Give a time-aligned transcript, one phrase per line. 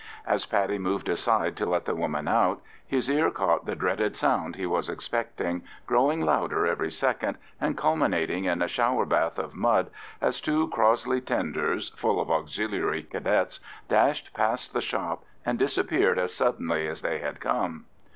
[0.25, 4.55] As Paddy moved aside to let the woman out, his ear caught the dreaded sound
[4.55, 9.91] he was expecting, growing louder every second, and culminating in a shower bath of mud
[10.19, 13.59] as two Crossley tenders, full of Auxiliary Cadets,
[13.89, 17.85] dashed past the shop and disappeared as suddenly as they had come.